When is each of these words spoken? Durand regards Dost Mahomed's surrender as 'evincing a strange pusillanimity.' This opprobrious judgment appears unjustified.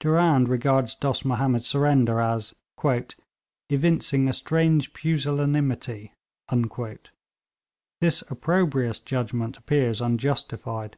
Durand 0.00 0.48
regards 0.48 0.96
Dost 0.96 1.24
Mahomed's 1.24 1.68
surrender 1.68 2.18
as 2.18 2.52
'evincing 3.70 4.26
a 4.28 4.32
strange 4.32 4.92
pusillanimity.' 4.92 6.10
This 8.00 8.24
opprobrious 8.28 8.98
judgment 8.98 9.56
appears 9.56 10.00
unjustified. 10.00 10.96